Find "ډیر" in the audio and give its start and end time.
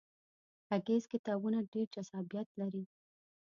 1.71-1.87